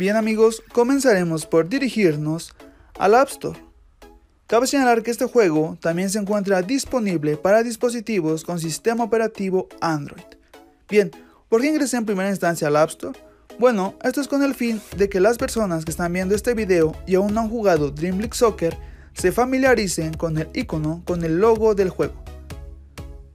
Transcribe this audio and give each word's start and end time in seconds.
Bien 0.00 0.16
amigos, 0.16 0.62
comenzaremos 0.72 1.44
por 1.44 1.68
dirigirnos 1.68 2.54
al 2.98 3.14
App 3.14 3.28
Store. 3.28 3.60
Cabe 4.46 4.66
señalar 4.66 5.02
que 5.02 5.10
este 5.10 5.26
juego 5.26 5.76
también 5.78 6.08
se 6.08 6.18
encuentra 6.18 6.62
disponible 6.62 7.36
para 7.36 7.62
dispositivos 7.62 8.42
con 8.42 8.58
sistema 8.58 9.04
operativo 9.04 9.68
Android. 9.82 10.24
Bien, 10.88 11.10
¿por 11.50 11.60
qué 11.60 11.66
ingresé 11.66 11.98
en 11.98 12.06
primera 12.06 12.30
instancia 12.30 12.68
al 12.68 12.76
App 12.76 12.88
Store? 12.88 13.18
Bueno, 13.58 13.92
esto 14.02 14.22
es 14.22 14.28
con 14.28 14.42
el 14.42 14.54
fin 14.54 14.80
de 14.96 15.10
que 15.10 15.20
las 15.20 15.36
personas 15.36 15.84
que 15.84 15.90
están 15.90 16.14
viendo 16.14 16.34
este 16.34 16.54
video 16.54 16.96
y 17.06 17.16
aún 17.16 17.34
no 17.34 17.42
han 17.42 17.50
jugado 17.50 17.90
Dream 17.90 18.20
League 18.20 18.34
Soccer 18.34 18.78
se 19.12 19.32
familiaricen 19.32 20.14
con 20.14 20.38
el 20.38 20.48
icono, 20.54 21.02
con 21.04 21.26
el 21.26 21.40
logo 21.40 21.74
del 21.74 21.90
juego. 21.90 22.14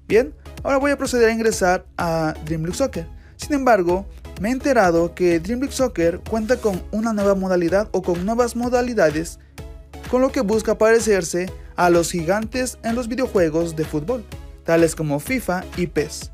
Bien, 0.08 0.34
ahora 0.64 0.78
voy 0.78 0.90
a 0.90 0.98
proceder 0.98 1.30
a 1.30 1.34
ingresar 1.34 1.86
a 1.96 2.34
Dream 2.44 2.64
League 2.64 2.76
Soccer. 2.76 3.08
Sin 3.36 3.54
embargo, 3.54 4.08
me 4.40 4.50
he 4.50 4.52
enterado 4.52 5.16
que 5.16 5.40
Dream 5.40 5.62
League 5.62 5.76
Soccer 5.76 6.20
cuenta 6.20 6.58
con 6.58 6.82
una 6.92 7.14
nueva 7.14 7.36
modalidad 7.36 7.90
o 7.92 8.02
con 8.02 8.26
nuevas 8.26 8.56
modalidades 8.56 9.40
con 10.10 10.22
lo 10.22 10.32
que 10.32 10.42
busca 10.42 10.78
parecerse 10.78 11.52
a 11.76 11.90
los 11.90 12.12
gigantes 12.12 12.78
en 12.84 12.96
los 12.96 13.08
videojuegos 13.08 13.76
de 13.76 13.86
fútbol, 13.86 14.24
tales 14.64 14.96
como 14.96 15.20
FIFA 15.20 15.64
y 15.78 15.88
PES. 15.88 16.32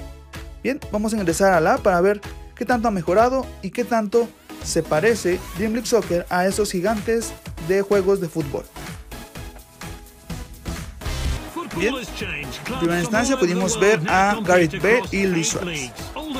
Bien, 0.64 0.80
vamos 0.92 1.14
a 1.14 1.18
ingresar 1.18 1.54
a 1.54 1.62
la 1.62 1.78
para 1.78 2.02
ver 2.02 2.22
qué 2.56 2.66
tanto 2.66 2.88
ha 2.88 2.92
mejorado 2.92 3.46
y 3.62 3.72
qué 3.72 3.84
tanto 3.84 4.28
se 4.64 4.84
parece 4.84 5.40
Dream 5.58 5.74
League 5.74 5.88
Soccer 5.88 6.26
a 6.30 6.46
esos 6.46 6.72
gigantes 6.72 7.34
de 7.68 7.82
juegos 7.82 8.22
de 8.22 8.30
fútbol. 8.30 8.66
Bien, 11.78 11.96
en 11.96 12.80
primera 12.80 13.00
instancia 13.00 13.38
pudimos 13.38 13.80
ver 13.80 14.02
a 14.08 14.40
Gareth 14.44 14.82
Bale 14.82 15.04
y 15.12 15.26
Luis 15.26 15.48
Suárez. 15.48 15.92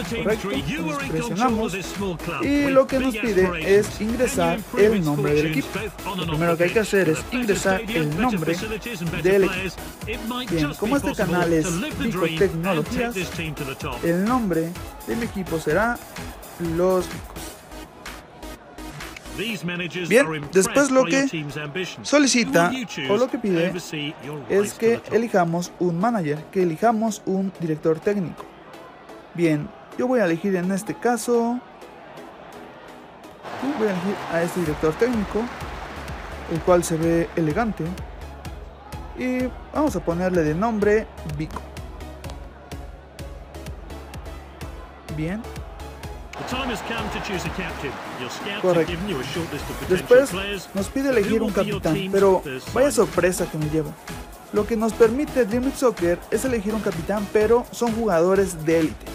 Correcto, 0.10 0.50
presionamos 1.10 1.78
y 2.42 2.70
lo 2.70 2.88
que 2.88 3.00
nos 3.00 3.16
pide 3.16 3.80
es 3.80 4.02
ingresar 4.02 4.60
el 4.78 5.04
nombre 5.04 5.34
del 5.34 5.48
equipo. 5.48 5.68
Lo 6.16 6.28
primero 6.28 6.58
que 6.58 6.64
hay 6.66 6.70
que 6.72 6.80
hacer 6.80 7.10
es 7.10 7.20
ingresar 7.32 7.82
el 7.82 8.20
nombre 8.20 8.56
del 9.22 9.44
equipo. 9.46 9.76
Bien, 10.50 10.74
como 10.76 10.98
este 10.98 11.14
canal 11.14 11.54
es 11.54 11.68
Vico 12.00 12.26
Tecnologías, 12.38 13.16
el 14.04 14.26
nombre 14.26 14.72
de 15.08 15.16
mi 15.16 15.26
equipo 15.26 15.60
será 15.60 15.98
Los 16.76 17.06
Bien, 20.08 20.28
después 20.52 20.92
lo 20.92 21.06
que 21.06 21.28
solicita 22.04 22.72
o 23.10 23.18
lo 23.18 23.30
que 23.30 23.38
pide 23.38 23.74
es 24.50 24.74
que 24.74 25.02
elijamos 25.12 25.72
un 25.80 26.00
manager, 26.00 26.44
que 26.52 26.64
elijamos 26.64 27.22
un 27.26 27.52
director 27.60 28.00
técnico. 28.00 28.46
Bien, 29.34 29.70
yo 29.98 30.08
voy 30.08 30.20
a 30.20 30.26
elegir 30.26 30.56
en 30.56 30.72
este 30.72 30.94
caso, 30.94 31.60
voy 33.78 33.88
a 33.88 33.92
elegir 33.92 34.16
a 34.32 34.42
este 34.44 34.60
director 34.62 34.94
técnico, 34.94 35.42
el 36.52 36.60
cual 36.62 36.84
se 36.84 36.98
ve 36.98 37.30
elegante. 37.36 37.84
Y 39.18 39.50
vamos 39.74 39.96
a 39.96 40.00
ponerle 40.00 40.44
de 40.44 40.56
nombre 40.56 41.08
Vico. 41.38 41.62
Bien, 45.16 45.42
Correcto. 48.62 48.94
Después 49.90 50.32
nos 50.74 50.88
pide 50.90 51.10
elegir 51.10 51.42
un 51.42 51.52
capitán, 51.52 52.10
pero 52.12 52.42
vaya 52.74 52.92
sorpresa 52.92 53.46
que 53.50 53.58
me 53.58 53.70
llevo. 53.70 53.94
Lo 54.54 54.66
que 54.66 54.76
nos 54.76 54.94
permite 54.94 55.46
Dream 55.46 55.72
Soccer 55.74 56.20
es 56.30 56.44
elegir 56.44 56.74
un 56.74 56.82
capitán, 56.82 57.26
pero 57.32 57.66
son 57.72 57.94
jugadores 57.94 58.66
de 58.66 58.80
élite. 58.80 59.06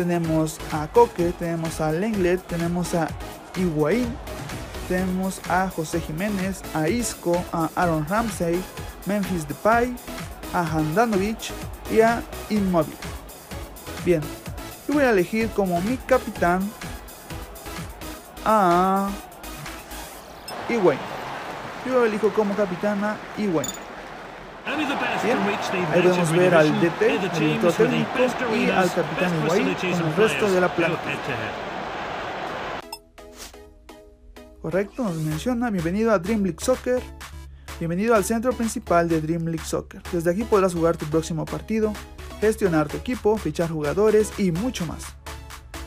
Tenemos 0.00 0.58
a 0.72 0.88
Coque, 0.88 1.30
tenemos 1.38 1.78
a 1.78 1.92
Lenglet, 1.92 2.40
tenemos 2.46 2.94
a 2.94 3.06
Higuaín, 3.54 4.08
tenemos 4.88 5.42
a 5.46 5.68
José 5.68 6.00
Jiménez, 6.00 6.62
a 6.72 6.88
Isco, 6.88 7.44
a 7.52 7.68
Aaron 7.76 8.06
Ramsey, 8.08 8.62
Memphis 9.04 9.46
Depay, 9.46 9.94
a 10.54 10.62
Handanovic 10.62 11.52
y 11.92 12.00
a 12.00 12.22
Immobile. 12.48 12.96
Bien, 14.02 14.22
yo 14.88 14.94
voy 14.94 15.02
a 15.02 15.10
elegir 15.10 15.50
como 15.50 15.78
mi 15.82 15.98
capitán 15.98 16.66
a 18.46 19.10
Iway. 20.70 20.96
Yo 21.84 22.06
elijo 22.06 22.32
como 22.32 22.56
capitán 22.56 23.04
a 23.04 23.18
Iway. 23.36 23.66
Bien, 25.22 25.38
ahí 25.38 26.02
podemos 26.02 26.32
ver 26.32 26.54
al 26.54 26.80
DT, 26.80 27.02
el 27.02 27.20
director 27.20 27.72
técnico 27.72 28.56
y 28.56 28.70
al 28.70 28.92
capitán 28.92 29.32
Iway 29.46 29.74
con 29.74 29.90
el 29.90 30.16
resto 30.16 30.50
de 30.50 30.60
la 30.60 30.74
planta. 30.74 30.98
Correcto, 34.60 35.04
nos 35.04 35.16
menciona, 35.16 35.70
bienvenido 35.70 36.12
a 36.12 36.18
Dream 36.18 36.42
League 36.42 36.58
Soccer. 36.60 37.00
Bienvenido 37.78 38.14
al 38.14 38.24
centro 38.24 38.52
principal 38.52 39.08
de 39.08 39.20
Dream 39.20 39.46
League 39.46 39.64
Soccer. 39.64 40.02
Desde 40.12 40.30
aquí 40.30 40.44
podrás 40.44 40.74
jugar 40.74 40.96
tu 40.96 41.06
próximo 41.06 41.46
partido, 41.46 41.92
gestionar 42.40 42.88
tu 42.88 42.98
equipo, 42.98 43.38
fichar 43.38 43.70
jugadores 43.70 44.32
y 44.38 44.52
mucho 44.52 44.84
más. 44.84 45.04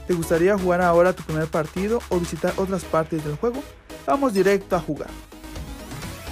¿Te 0.07 0.13
gustaría 0.13 0.57
jugar 0.57 0.81
ahora 0.81 1.13
tu 1.13 1.23
primer 1.23 1.47
partido 1.47 1.99
o 2.09 2.19
visitar 2.19 2.53
otras 2.57 2.83
partes 2.83 3.23
del 3.23 3.35
juego? 3.35 3.63
Vamos 4.07 4.33
directo 4.33 4.75
a 4.75 4.79
jugar. 4.79 5.09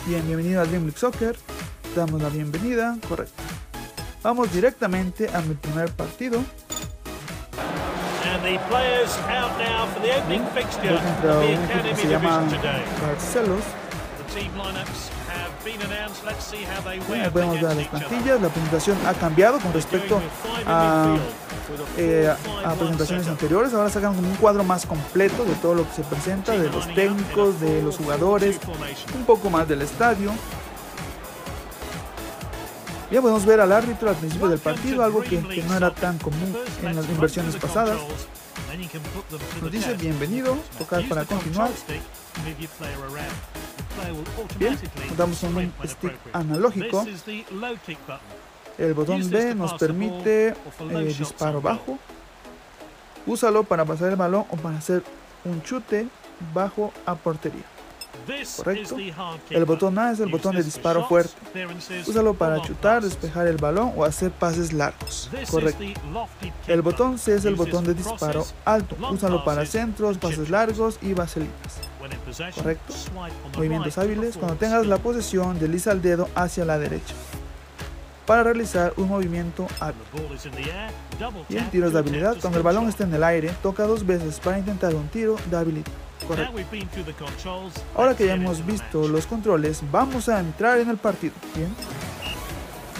Bien, 0.07 0.25
bienvenido 0.25 0.61
a 0.61 0.65
Dream 0.65 0.83
League 0.83 0.97
Soccer. 0.97 1.37
Damos 1.95 2.21
la 2.21 2.29
bienvenida, 2.29 2.95
correcto. 3.07 3.43
Vamos 4.23 4.51
directamente 4.53 5.29
a 5.33 5.41
mi 5.41 5.55
primer 5.55 5.91
partido. 5.91 6.37
And 8.23 8.43
the 8.43 8.57
players 8.69 9.17
out 9.27 9.51
now 9.57 9.87
for 9.87 9.99
the 9.99 10.15
opening 10.17 10.45
fixture 10.53 10.93
of 10.93 11.21
the 11.21 11.53
Academy 11.53 11.89
Division 11.89 12.49
today. 12.49 12.83
Barcelos. 13.01 13.63
The 14.17 14.39
team 14.39 14.51
lineups 14.53 15.09
have 15.27 15.51
been 15.65 15.81
announced. 15.81 16.23
Let's 16.23 16.45
see 16.45 16.63
how 16.63 16.81
they 16.81 16.99
wear 17.09 17.29
podemos 17.29 17.59
ver 17.59 17.75
las 17.75 17.87
plantillas. 17.87 18.41
La 18.41 18.47
presentación 18.47 18.97
ha 19.05 19.13
cambiado 19.13 19.59
con 19.59 19.73
respecto 19.73 20.21
a, 20.65 21.17
eh, 21.97 22.33
a 22.63 22.73
presentaciones 22.75 23.27
anteriores. 23.27 23.73
Ahora 23.73 23.89
sacan 23.89 24.15
como 24.15 24.29
un 24.29 24.35
cuadro 24.35 24.63
más 24.63 24.85
completo 24.85 25.43
de 25.43 25.55
todo 25.55 25.75
lo 25.75 25.85
que 25.89 25.95
se 25.95 26.03
presenta, 26.03 26.53
de 26.53 26.69
los 26.69 26.87
técnicos, 26.93 27.59
de 27.59 27.81
los 27.81 27.97
jugadores, 27.97 28.59
un 29.13 29.25
poco 29.25 29.49
más 29.49 29.67
del 29.67 29.81
estadio. 29.81 30.31
Ya 33.11 33.21
podemos 33.21 33.45
ver 33.45 33.59
al 33.59 33.73
árbitro 33.73 34.09
al 34.09 34.15
principio 34.15 34.47
del 34.47 34.59
partido, 34.59 35.03
algo 35.03 35.21
que, 35.21 35.41
no 35.41 35.75
era 35.75 35.93
tan 35.93 36.17
común 36.17 36.55
en 36.81 36.95
las 36.95 37.09
inversiones 37.09 37.57
pasadas. 37.57 37.99
Nos 39.61 39.71
dice 39.71 39.95
bienvenido, 39.95 40.57
tocar 40.77 41.05
para 41.09 41.25
continuar. 41.25 41.69
Bien, 44.57 44.79
con 45.17 45.57
un 45.57 45.73
stick 45.85 46.13
analógico. 46.31 47.05
El 48.77 48.93
botón 48.93 49.29
B 49.29 49.55
nos 49.55 49.73
permite 49.73 50.47
eh, 50.47 51.15
disparo 51.17 51.61
bajo. 51.61 51.99
Úsalo 53.25 53.63
para 53.63 53.83
pasar 53.83 54.09
el 54.09 54.15
balón 54.15 54.45
o 54.49 54.55
para 54.55 54.77
hacer 54.77 55.03
un 55.43 55.61
chute 55.63 56.07
bajo 56.53 56.93
a 57.05 57.15
portería. 57.15 57.65
Correcto. 58.57 58.97
El 59.49 59.65
botón 59.65 59.97
A 59.99 60.11
es 60.11 60.19
el 60.19 60.29
botón 60.29 60.55
de 60.55 60.63
disparo 60.63 61.07
fuerte. 61.07 61.33
Úsalo 62.07 62.33
para 62.33 62.61
chutar, 62.61 63.03
despejar 63.03 63.47
el 63.47 63.57
balón 63.57 63.93
o 63.95 64.05
hacer 64.05 64.31
pases 64.31 64.73
largos. 64.73 65.29
Correcto. 65.49 65.83
El 66.67 66.81
botón 66.81 67.17
C 67.17 67.35
es 67.35 67.45
el 67.45 67.55
botón 67.55 67.83
de 67.83 67.93
disparo 67.93 68.45
alto. 68.65 68.95
Úsalo 69.11 69.43
para 69.43 69.65
centros, 69.65 70.17
pases 70.17 70.49
largos 70.49 70.99
y 71.01 71.13
vaselinas. 71.13 71.53
Correcto. 72.55 72.93
Movimientos 73.57 73.97
hábiles. 73.97 74.37
Cuando 74.37 74.55
tengas 74.55 74.85
la 74.85 74.97
posesión, 74.97 75.59
desliza 75.59 75.91
el 75.91 76.01
dedo 76.01 76.29
hacia 76.35 76.65
la 76.65 76.77
derecha 76.77 77.13
para 78.25 78.43
realizar 78.43 78.93
un 78.97 79.09
movimiento 79.09 79.67
hábil. 79.79 80.01
Bien, 81.49 81.69
tiros 81.69 81.91
de 81.91 81.99
habilidad. 81.99 82.37
Cuando 82.39 82.59
el 82.59 82.63
balón 82.63 82.87
esté 82.87 83.03
en 83.03 83.13
el 83.13 83.23
aire, 83.23 83.51
toca 83.61 83.83
dos 83.83 84.05
veces 84.05 84.39
para 84.39 84.57
intentar 84.57 84.95
un 84.95 85.07
tiro 85.09 85.35
de 85.49 85.57
habilidad. 85.57 85.91
Correcto. 86.35 86.53
Ahora 87.95 88.15
que 88.15 88.25
ya 88.25 88.33
hemos 88.35 88.57
visto 88.65 89.07
los 89.07 89.25
controles, 89.27 89.81
vamos 89.91 90.29
a 90.29 90.39
entrar 90.39 90.79
en 90.79 90.89
el 90.89 90.97
partido. 90.97 91.33
Bien. 91.55 91.73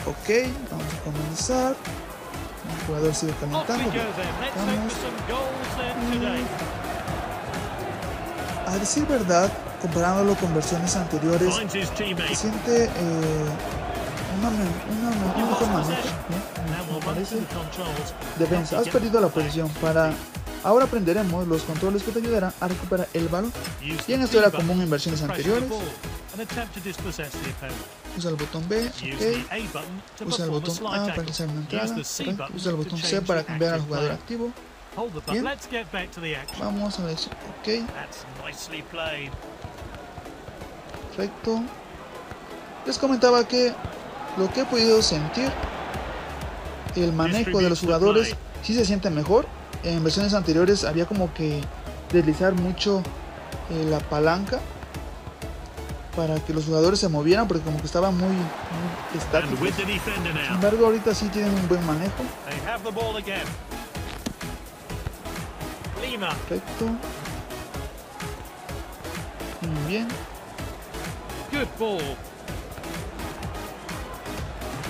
Ok, 0.06 0.50
vamos 0.72 0.86
a 0.94 1.04
comenzar. 1.04 1.76
El 2.80 2.86
jugador 2.88 3.14
sigue 3.16 3.34
calentando. 3.40 3.92
A 8.68 8.78
decir 8.78 9.06
verdad, 9.08 9.52
comparándolo 9.82 10.36
con 10.36 10.54
versiones 10.54 10.96
anteriores, 10.96 11.54
se 12.30 12.36
siente 12.36 12.86
eh, 12.86 12.90
una, 14.40 14.50
una, 14.50 15.10
me- 15.16 15.44
un 15.44 15.50
mejor 15.50 15.68
manejo. 15.68 15.92
¿no? 16.30 17.00
Me 17.00 17.06
parece. 17.06 17.36
Defensa, 18.40 18.80
has 18.80 18.88
perdido 18.88 19.20
la 19.20 19.28
posición. 19.28 19.68
Para 19.82 20.14
ahora 20.64 20.86
aprenderemos 20.86 21.48
los 21.48 21.64
controles 21.64 22.04
que 22.04 22.12
te 22.12 22.20
ayudarán 22.20 22.54
a 22.60 22.68
recuperar 22.68 23.08
el 23.14 23.28
balón. 23.28 23.52
Bien, 24.08 24.22
esto 24.22 24.38
era 24.40 24.48
común 24.52 24.82
en 24.82 24.90
versiones 24.90 25.22
anteriores. 25.30 25.70
Usa 28.18 28.30
el 28.32 28.36
botón 28.36 28.68
B, 28.70 28.88
ok. 28.88 29.22
Usa 30.28 30.46
el 30.46 30.52
botón 30.52 30.76
A 30.88 30.90
para 30.92 31.16
realizar 31.16 31.48
una 31.48 31.60
entrada. 31.62 31.84
correcto. 32.26 32.44
Usa 32.56 32.70
el 32.72 32.78
botón 32.78 32.98
C 33.00 33.22
para 33.28 33.44
cambiar 33.44 33.74
al 33.74 33.82
jugador 33.82 34.12
activo. 34.12 34.52
Bien. 35.34 35.44
Vamos 36.60 37.00
a 37.00 37.06
ver. 37.06 37.16
Ok. 37.62 37.68
Perfecto. 41.16 41.62
Les 42.86 42.98
comentaba 42.98 43.48
que 43.48 43.74
lo 44.38 44.52
que 44.52 44.62
he 44.62 44.66
podido 44.66 45.02
sentir, 45.02 45.50
el 46.96 47.14
manejo 47.14 47.58
de 47.60 47.70
los 47.70 47.80
jugadores 47.80 48.36
sí 48.64 48.74
se 48.74 48.86
siente 48.86 49.10
mejor. 49.10 49.46
En 49.84 50.04
versiones 50.04 50.34
anteriores 50.34 50.84
había 50.84 51.06
como 51.06 51.34
que 51.34 51.62
deslizar 52.12 52.54
mucho 52.54 53.02
eh, 53.70 53.86
la 53.90 54.00
palanca 54.00 54.60
para 56.16 56.36
que 56.42 56.54
los 56.54 56.66
jugadores 56.66 57.00
se 57.00 57.08
movieran 57.08 57.48
porque 57.48 57.64
como 57.64 57.78
que 57.80 57.86
estaba 57.86 58.12
muy, 58.12 58.28
muy 58.28 58.38
estático. 59.18 59.56
Sin 60.46 60.56
embargo, 60.56 60.86
ahorita 60.86 61.16
sí 61.16 61.28
tienen 61.30 61.54
un 61.54 61.68
buen 61.68 61.86
manejo. 61.86 62.24
Perfecto. 66.50 66.86
Muy 69.62 69.88
bien. 69.88 70.08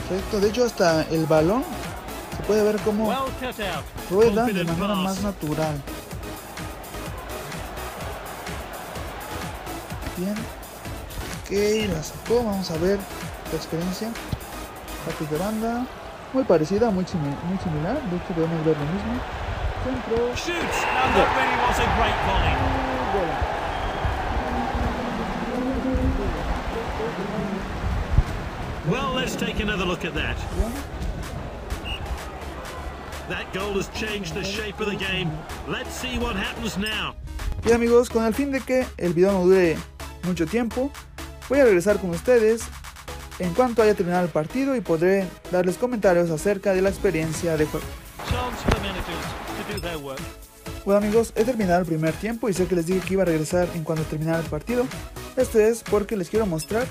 Perfecto. 0.10 0.40
De 0.40 0.50
hecho, 0.50 0.66
hasta 0.66 1.04
el 1.04 1.26
balón 1.26 1.64
se 2.38 2.44
puede 2.44 2.64
ver 2.64 2.78
cómo 2.82 3.08
rueda 4.12 4.46
de 4.46 4.64
manera 4.64 4.96
más 4.96 5.22
natural. 5.22 5.82
Bien. 10.18 10.36
Ok, 11.42 11.52
la 11.94 12.04
sacó. 12.04 12.44
Vamos 12.44 12.70
a 12.70 12.78
ver 12.78 13.00
la 13.52 13.58
experiencia. 13.58 14.10
Ataque 15.08 15.26
de 15.32 15.38
banda. 15.38 15.86
Muy 16.34 16.44
parecida, 16.44 16.92
muy, 16.92 17.06
muy 17.48 17.58
similar. 17.58 18.02
De 18.10 18.18
hecho, 18.18 18.34
podemos 18.36 18.66
ver 18.66 18.78
lo 18.78 18.86
mismo. 18.86 19.14
Centro. 19.84 20.28
Shoots. 20.36 20.86
Now 20.94 21.10
that 21.16 21.28
really 21.36 21.58
was 21.66 21.80
a 21.80 21.88
great 21.98 22.18
volley. 22.28 22.72
Well, 28.90 29.14
let's 29.14 29.36
take 29.36 29.60
another 29.60 29.86
look 29.86 30.06
at 30.06 30.14
that. 30.16 30.38
That 33.32 33.54
goal 33.54 33.76
has 33.76 33.90
changed 33.94 34.34
the 34.34 34.44
shape 34.44 34.78
of 34.82 34.88
the 34.88 34.98
game. 34.98 35.32
Let's 35.66 35.94
see 35.94 36.20
what 36.20 36.36
happens 36.36 36.78
now. 36.78 37.16
Bien 37.64 37.76
amigos, 37.76 38.10
con 38.10 38.26
el 38.26 38.34
fin 38.34 38.52
de 38.52 38.60
que 38.60 38.86
el 38.98 39.14
video 39.14 39.32
no 39.32 39.46
dure 39.46 39.78
mucho 40.24 40.46
tiempo, 40.46 40.92
voy 41.48 41.60
a 41.60 41.64
regresar 41.64 41.98
con 42.00 42.10
ustedes 42.10 42.64
en 43.40 43.54
cuanto 43.54 43.84
haya 43.84 43.96
terminado 43.96 44.26
el 44.26 44.32
partido 44.32 44.76
y 44.76 44.82
podré 44.82 45.30
darles 45.50 45.78
comentarios 45.78 46.30
acerca 46.30 46.74
de 46.74 46.82
la 46.82 46.90
experiencia 46.90 47.56
de 47.56 47.68
juego. 47.68 47.86
Bueno 50.84 50.98
amigos, 50.98 51.32
he 51.38 51.46
terminado 51.46 51.80
el 51.80 51.86
primer 51.86 52.14
tiempo 52.16 52.50
y 52.50 52.54
sé 52.54 52.66
que 52.66 52.76
les 52.76 52.86
dije 52.86 53.00
que 53.00 53.14
iba 53.14 53.24
a 53.24 53.28
regresar 53.28 53.70
en 53.76 53.86
cuanto 53.86 54.04
terminara 54.04 54.40
el 54.40 54.50
partido. 54.50 54.86
Esto 55.38 55.58
es 55.58 55.84
porque 55.84 56.18
les 56.18 56.30
quiero 56.30 56.48
mostrar. 56.48 56.86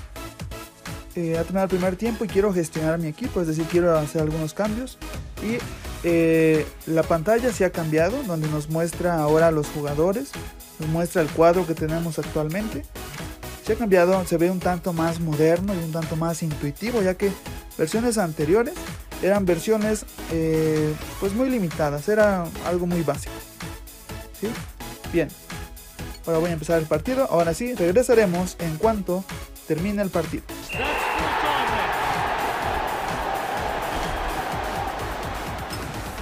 Eh, 1.15 1.37
ha 1.37 1.43
terminado 1.43 1.65
el 1.65 1.69
primer 1.77 1.97
tiempo 1.97 2.25
y 2.25 2.27
quiero 2.27 2.51
gestionar 2.51 2.97
mi 2.97 3.09
equipo, 3.09 3.41
es 3.41 3.47
decir, 3.47 3.65
quiero 3.69 3.95
hacer 3.95 4.23
algunos 4.23 4.55
cambios. 4.55 4.97
Y 5.43 5.59
eh, 6.03 6.65
la 6.87 7.03
pantalla 7.03 7.51
se 7.51 7.65
ha 7.65 7.71
cambiado, 7.71 8.23
donde 8.23 8.47
nos 8.47 8.69
muestra 8.69 9.21
ahora 9.21 9.51
los 9.51 9.67
jugadores, 9.67 10.31
nos 10.79 10.89
muestra 10.89 11.21
el 11.21 11.29
cuadro 11.29 11.67
que 11.67 11.75
tenemos 11.75 12.17
actualmente. 12.17 12.83
Se 13.65 13.73
ha 13.73 13.75
cambiado, 13.75 14.25
se 14.25 14.37
ve 14.37 14.49
un 14.49 14.59
tanto 14.59 14.93
más 14.93 15.19
moderno 15.19 15.73
y 15.75 15.77
un 15.77 15.91
tanto 15.91 16.15
más 16.15 16.41
intuitivo, 16.41 17.01
ya 17.01 17.15
que 17.15 17.31
versiones 17.77 18.17
anteriores 18.17 18.73
eran 19.21 19.45
versiones 19.45 20.05
eh, 20.31 20.93
pues 21.19 21.33
muy 21.33 21.49
limitadas, 21.49 22.09
era 22.09 22.45
algo 22.65 22.87
muy 22.87 23.01
básico. 23.03 23.33
Bien, 25.13 25.27
ahora 26.25 26.39
voy 26.39 26.49
a 26.49 26.53
empezar 26.53 26.79
el 26.79 26.87
partido, 26.87 27.27
ahora 27.29 27.53
sí, 27.53 27.75
regresaremos 27.75 28.55
en 28.59 28.77
cuanto 28.77 29.23
termine 29.67 30.01
el 30.01 30.09
partido. 30.09 30.43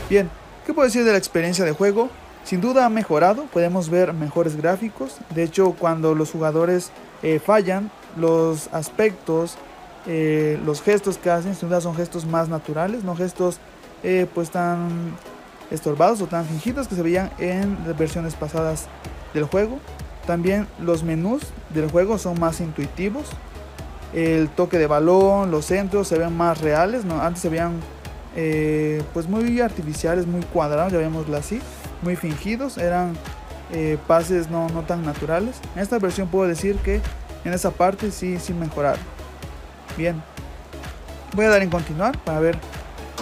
Bien, 0.10 0.30
¿qué 0.66 0.74
puedo 0.74 0.88
decir 0.88 1.04
de 1.04 1.12
la 1.12 1.18
experiencia 1.18 1.64
de 1.66 1.72
juego? 1.72 2.10
Sin 2.44 2.62
duda 2.62 2.86
ha 2.86 2.90
mejorado, 2.90 3.44
podemos 3.46 3.90
ver 3.90 4.14
mejores 4.14 4.56
gráficos, 4.56 5.18
de 5.36 5.44
hecho 5.44 5.76
cuando 5.78 6.16
los 6.16 6.32
jugadores 6.32 6.92
eh, 7.22 7.40
fallan, 7.40 7.92
los 8.18 8.70
aspectos 8.74 9.58
eh, 10.08 10.60
los 10.66 10.82
gestos 10.82 11.18
que 11.18 11.30
hacen 11.30 11.56
sin 11.56 11.70
duda 11.70 11.82
son 11.82 11.96
gestos 11.96 12.26
más 12.26 12.50
naturales, 12.50 13.04
no 13.04 13.16
gestos 13.16 13.60
eh, 14.02 14.26
pues 14.34 14.50
tan 14.50 15.16
estorbados 15.70 16.22
o 16.22 16.28
tan 16.28 16.46
fingidos 16.46 16.88
que 16.88 16.96
se 16.96 17.04
veían 17.04 17.30
en 17.38 17.78
versiones 17.98 18.34
pasadas 18.34 18.88
del 19.34 19.44
juego. 19.44 19.78
También 20.26 20.68
los 20.80 21.04
menús 21.04 21.44
del 21.74 21.92
juego 21.92 22.18
son 22.18 22.40
más 22.40 22.62
intuitivos. 22.62 23.28
El 24.14 24.50
toque 24.50 24.80
de 24.80 24.88
balón, 24.88 25.52
los 25.52 25.66
centros 25.66 26.08
se 26.08 26.18
ven 26.18 26.36
más 26.36 26.62
reales. 26.62 27.04
Antes 27.06 27.42
se 27.42 27.50
veían 27.50 27.74
eh, 28.42 29.04
pues 29.14 29.28
muy 29.28 29.60
artificiales, 29.60 30.26
muy 30.26 30.42
cuadrados, 30.44 30.94
llamémoslo 30.94 31.36
así, 31.36 31.60
muy 32.02 32.16
fingidos. 32.16 32.78
Eran 32.78 33.18
pases 34.08 34.50
no, 34.50 34.70
no 34.70 34.84
tan 34.84 35.06
naturales. 35.06 35.58
En 35.76 35.82
esta 35.82 36.00
versión 36.00 36.30
puedo 36.30 36.48
decir 36.48 36.78
que 36.78 37.02
en 37.44 37.54
esa 37.54 37.72
parte 37.72 38.12
sí, 38.12 38.40
sí 38.40 38.54
mejoraron. 38.54 39.02
Bien. 39.98 40.22
Voy 41.36 41.46
a 41.46 41.50
dar 41.50 41.62
en 41.62 41.70
continuar 41.70 42.18
para 42.20 42.40
ver 42.40 42.58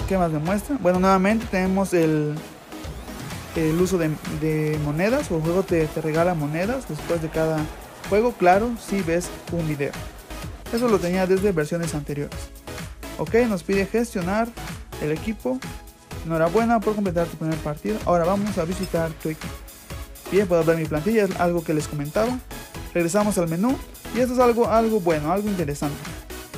qué 0.08 0.18
más 0.18 0.32
me 0.32 0.40
muestra. 0.40 0.78
Bueno, 0.80 1.00
nuevamente 1.00 1.46
tenemos 1.50 1.94
el, 1.94 2.36
el 3.56 3.82
uso 3.82 3.98
de, 3.98 4.80
monedas. 4.84 5.32
O 5.32 5.38
el 5.38 5.42
juego 5.42 5.64
te, 5.64 5.90
regala 6.02 6.36
monedas 6.36 6.88
después 6.88 7.22
de 7.22 7.30
cada 7.30 7.60
juego. 8.10 8.34
Claro, 8.34 8.70
si 8.80 9.02
ves 9.02 9.30
un 9.52 9.68
video. 9.68 9.92
Eso 10.72 10.88
lo 10.88 11.00
tenía 11.00 11.26
desde 11.26 11.52
versiones 11.52 11.96
anteriores. 11.96 12.38
Ok, 13.18 13.34
nos 13.50 13.64
pide 13.64 13.86
gestionar 13.86 14.48
el 15.02 15.12
equipo. 15.12 15.60
Enhorabuena 16.26 16.80
por 16.80 16.96
completar 16.96 17.28
tu 17.28 17.38
primer 17.38 17.58
partido. 17.60 17.98
Ahora 18.06 18.26
vamos 18.26 18.58
a 18.58 18.66
visitar 18.66 19.12
tu 19.12 19.30
equipo. 19.30 19.54
Bien, 20.32 20.48
puedo 20.48 20.64
ver 20.64 20.78
mi 20.78 20.86
plantilla, 20.86 21.24
es 21.24 21.36
algo 21.40 21.64
que 21.64 21.74
les 21.74 21.88
comentaba. 21.88 22.38
Regresamos 22.94 23.38
al 23.38 23.48
menú 23.48 23.78
y 24.16 24.20
esto 24.20 24.34
es 24.34 24.40
algo, 24.40 24.70
algo 24.70 25.00
bueno, 25.00 25.32
algo 25.32 25.48
interesante. 25.50 25.98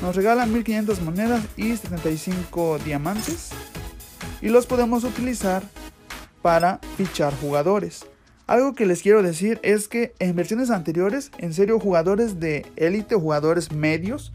Nos 0.02 0.16
regalan 0.16 0.52
1500 0.54 1.02
monedas 1.02 1.44
y 1.58 1.76
75 1.76 2.80
diamantes. 2.80 3.50
Y 4.42 4.50
los 4.50 4.66
podemos 4.66 5.04
utilizar 5.04 5.62
para 6.42 6.80
fichar 6.98 7.34
jugadores. 7.40 8.06
Algo 8.48 8.74
que 8.74 8.86
les 8.86 9.04
quiero 9.04 9.22
decir 9.22 9.60
es 9.62 9.88
que 9.88 10.16
en 10.18 10.36
versiones 10.36 10.72
anteriores, 10.72 11.32
en 11.38 11.54
serio, 11.54 11.80
jugadores 11.80 12.40
de 12.40 12.66
élite 12.78 13.16
jugadores 13.16 13.72
medios 13.72 14.34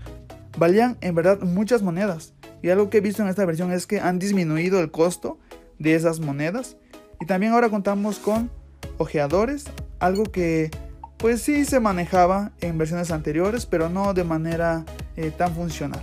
valían 0.56 0.96
en 1.00 1.14
verdad 1.14 1.40
muchas 1.40 1.82
monedas. 1.82 2.32
Y 2.64 2.70
algo 2.70 2.88
que 2.88 2.96
he 2.96 3.00
visto 3.02 3.22
en 3.22 3.28
esta 3.28 3.44
versión 3.44 3.72
es 3.72 3.86
que 3.86 4.00
han 4.00 4.18
disminuido 4.18 4.80
el 4.80 4.90
costo 4.90 5.36
de 5.78 5.94
esas 5.94 6.18
monedas. 6.18 6.78
Y 7.20 7.26
también 7.26 7.52
ahora 7.52 7.68
contamos 7.68 8.18
con 8.18 8.50
ojeadores, 8.96 9.66
algo 9.98 10.24
que 10.24 10.70
pues 11.18 11.42
sí 11.42 11.66
se 11.66 11.78
manejaba 11.78 12.52
en 12.62 12.78
versiones 12.78 13.10
anteriores, 13.10 13.66
pero 13.66 13.90
no 13.90 14.14
de 14.14 14.24
manera 14.24 14.86
eh, 15.18 15.30
tan 15.30 15.54
funcional. 15.54 16.00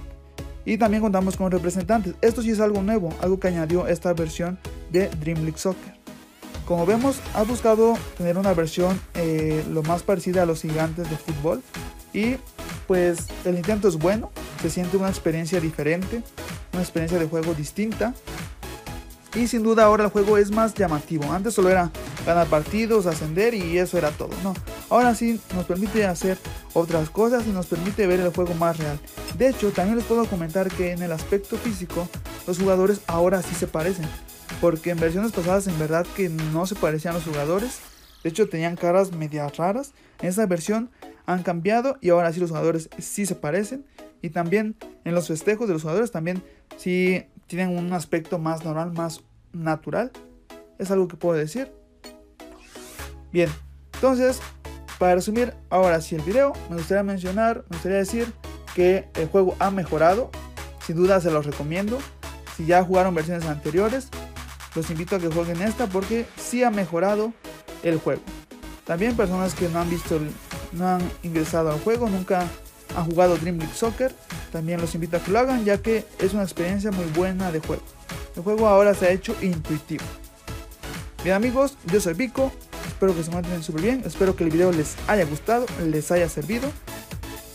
Y 0.63 0.77
también 0.77 1.01
contamos 1.01 1.35
con 1.35 1.49
representantes. 1.49 2.13
Esto 2.21 2.43
sí 2.43 2.51
es 2.51 2.59
algo 2.59 2.83
nuevo, 2.83 3.09
algo 3.21 3.39
que 3.39 3.47
añadió 3.47 3.87
esta 3.87 4.13
versión 4.13 4.59
de 4.91 5.09
Dream 5.19 5.39
League 5.39 5.57
Soccer. 5.57 5.95
Como 6.67 6.85
vemos, 6.85 7.19
ha 7.33 7.41
buscado 7.41 7.95
tener 8.19 8.37
una 8.37 8.53
versión 8.53 9.01
eh, 9.15 9.65
lo 9.71 9.81
más 9.81 10.03
parecida 10.03 10.43
a 10.43 10.45
los 10.45 10.61
gigantes 10.61 11.09
de 11.09 11.17
fútbol. 11.17 11.63
Y 12.13 12.35
pues 12.85 13.27
el 13.45 13.55
intento 13.55 13.87
es 13.87 13.97
bueno, 13.97 14.31
se 14.61 14.69
siente 14.69 14.97
una 14.97 15.09
experiencia 15.09 15.59
diferente, 15.59 16.21
una 16.73 16.81
experiencia 16.81 17.19
de 17.19 17.27
juego 17.27 17.53
distinta. 17.53 18.13
Y 19.33 19.47
sin 19.47 19.63
duda 19.63 19.85
ahora 19.85 20.05
el 20.05 20.09
juego 20.09 20.37
es 20.37 20.51
más 20.51 20.73
llamativo. 20.73 21.31
Antes 21.31 21.53
solo 21.53 21.69
era 21.69 21.89
ganar 22.25 22.47
partidos, 22.47 23.05
ascender 23.05 23.53
y 23.53 23.77
eso 23.77 23.97
era 23.97 24.11
todo. 24.11 24.31
No, 24.43 24.53
ahora 24.89 25.15
sí 25.15 25.39
nos 25.55 25.65
permite 25.65 26.05
hacer 26.05 26.37
otras 26.73 27.09
cosas 27.09 27.47
y 27.47 27.51
nos 27.51 27.65
permite 27.67 28.07
ver 28.07 28.19
el 28.19 28.33
juego 28.33 28.53
más 28.55 28.77
real. 28.77 28.99
De 29.37 29.47
hecho, 29.47 29.71
también 29.71 29.97
les 29.97 30.05
puedo 30.05 30.25
comentar 30.25 30.69
que 30.69 30.91
en 30.91 31.01
el 31.01 31.13
aspecto 31.13 31.55
físico 31.55 32.09
los 32.45 32.59
jugadores 32.59 33.01
ahora 33.07 33.41
sí 33.41 33.55
se 33.55 33.67
parecen. 33.67 34.05
Porque 34.59 34.89
en 34.89 34.99
versiones 34.99 35.31
pasadas 35.31 35.67
en 35.67 35.79
verdad 35.79 36.05
que 36.15 36.27
no 36.27 36.65
se 36.65 36.75
parecían 36.75 37.13
los 37.13 37.23
jugadores. 37.23 37.79
De 38.23 38.29
hecho 38.29 38.49
tenían 38.49 38.75
caras 38.75 39.13
medias 39.13 39.55
raras. 39.55 39.93
En 40.21 40.27
esta 40.27 40.45
versión 40.45 40.89
han 41.25 41.41
cambiado 41.41 41.97
y 42.01 42.09
ahora 42.09 42.33
sí 42.33 42.41
los 42.41 42.49
jugadores 42.49 42.89
sí 42.99 43.25
se 43.25 43.35
parecen. 43.35 43.85
Y 44.21 44.29
también 44.29 44.75
en 45.03 45.15
los 45.15 45.27
festejos 45.27 45.67
de 45.67 45.73
los 45.73 45.81
jugadores 45.81 46.11
también 46.11 46.43
sí 46.77 47.25
tienen 47.47 47.77
un 47.77 47.91
aspecto 47.93 48.39
más 48.39 48.63
normal, 48.63 48.93
más 48.93 49.21
natural. 49.51 50.11
Es 50.77 50.91
algo 50.91 51.07
que 51.07 51.17
puedo 51.17 51.37
decir. 51.37 51.71
Bien, 53.31 53.49
entonces, 53.93 54.39
para 54.99 55.15
resumir 55.15 55.53
ahora 55.69 56.01
sí 56.01 56.15
el 56.15 56.21
video, 56.21 56.53
me 56.69 56.77
gustaría 56.77 57.03
mencionar, 57.03 57.65
me 57.69 57.77
gustaría 57.77 57.97
decir 57.97 58.31
que 58.75 59.09
el 59.15 59.27
juego 59.27 59.55
ha 59.59 59.71
mejorado. 59.71 60.29
Sin 60.85 60.95
duda 60.95 61.21
se 61.21 61.31
los 61.31 61.45
recomiendo. 61.45 61.99
Si 62.57 62.65
ya 62.65 62.83
jugaron 62.83 63.15
versiones 63.15 63.45
anteriores, 63.45 64.09
los 64.75 64.89
invito 64.89 65.15
a 65.15 65.19
que 65.19 65.27
jueguen 65.27 65.61
esta 65.61 65.87
porque 65.87 66.25
sí 66.37 66.63
ha 66.63 66.71
mejorado 66.71 67.33
el 67.83 67.99
juego. 67.99 68.21
También 68.85 69.15
personas 69.15 69.53
que 69.53 69.69
no 69.69 69.79
han 69.79 69.89
visto, 69.89 70.19
no 70.73 70.87
han 70.87 71.01
ingresado 71.23 71.71
al 71.71 71.79
juego, 71.79 72.09
nunca 72.09 72.45
han 72.95 73.05
jugado 73.05 73.37
Dream 73.37 73.57
League 73.57 73.73
Soccer, 73.73 74.13
también 74.51 74.81
los 74.81 74.93
invito 74.95 75.17
a 75.17 75.19
que 75.19 75.31
lo 75.31 75.39
hagan 75.39 75.65
ya 75.65 75.77
que 75.77 76.05
es 76.19 76.33
una 76.33 76.43
experiencia 76.43 76.91
muy 76.91 77.05
buena 77.05 77.51
de 77.51 77.59
juego. 77.59 77.83
El 78.35 78.43
juego 78.43 78.67
ahora 78.67 78.93
se 78.93 79.07
ha 79.07 79.11
hecho 79.11 79.35
intuitivo. 79.41 80.03
Bien 81.23 81.35
amigos, 81.35 81.77
yo 81.85 82.01
soy 82.01 82.13
Vico, 82.13 82.51
espero 82.87 83.15
que 83.15 83.23
se 83.23 83.31
mantengan 83.31 83.63
súper 83.63 83.81
bien, 83.81 84.01
espero 84.05 84.35
que 84.35 84.43
el 84.43 84.49
video 84.49 84.71
les 84.71 84.95
haya 85.07 85.25
gustado, 85.25 85.65
les 85.85 86.11
haya 86.11 86.27
servido. 86.29 86.71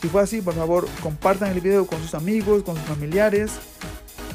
Si 0.01 0.09
fue 0.09 0.23
así, 0.23 0.41
por 0.41 0.55
favor 0.55 0.87
compartan 1.03 1.51
el 1.51 1.61
video 1.61 1.87
con 1.87 2.01
sus 2.01 2.15
amigos, 2.15 2.63
con 2.63 2.77
sus 2.77 2.85
familiares, 2.85 3.53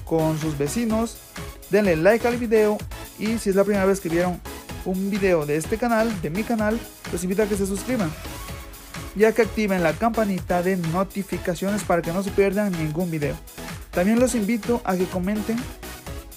con 0.03 0.37
sus 0.39 0.57
vecinos, 0.57 1.17
denle 1.69 1.95
like 1.95 2.27
al 2.27 2.37
video 2.37 2.77
y 3.17 3.37
si 3.37 3.51
es 3.51 3.55
la 3.55 3.63
primera 3.63 3.85
vez 3.85 4.01
que 4.01 4.09
vieron 4.09 4.41
un 4.83 5.09
video 5.09 5.45
de 5.45 5.57
este 5.57 5.77
canal, 5.77 6.21
de 6.21 6.29
mi 6.29 6.43
canal, 6.43 6.79
los 7.11 7.23
invito 7.23 7.43
a 7.43 7.45
que 7.45 7.55
se 7.55 7.67
suscriban, 7.67 8.11
ya 9.15 9.31
que 9.31 9.41
activen 9.41 9.83
la 9.83 9.93
campanita 9.93 10.63
de 10.63 10.77
notificaciones 10.77 11.83
para 11.83 12.01
que 12.01 12.11
no 12.11 12.23
se 12.23 12.31
pierdan 12.31 12.71
ningún 12.71 13.11
video. 13.11 13.35
También 13.91 14.19
los 14.19 14.35
invito 14.35 14.81
a 14.83 14.95
que 14.95 15.05
comenten 15.05 15.57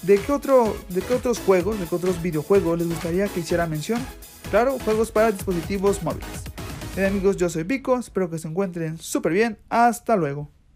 de 0.01 0.17
qué, 0.19 0.31
otro, 0.31 0.75
de 0.89 1.01
qué 1.01 1.13
otros 1.13 1.39
juegos, 1.39 1.79
de 1.79 1.85
qué 1.87 1.95
otros 1.95 2.21
videojuegos 2.21 2.77
les 2.77 2.87
gustaría 2.87 3.27
que 3.27 3.39
hiciera 3.39 3.65
mención. 3.65 3.99
Claro, 4.51 4.77
juegos 4.79 5.11
para 5.11 5.31
dispositivos 5.31 6.03
móviles. 6.03 6.27
Bien 6.95 7.07
amigos, 7.07 7.37
yo 7.37 7.49
soy 7.49 7.63
Pico, 7.63 7.97
espero 7.97 8.29
que 8.29 8.39
se 8.39 8.47
encuentren 8.47 8.97
súper 8.97 9.33
bien. 9.33 9.57
Hasta 9.69 10.15
luego. 10.15 10.54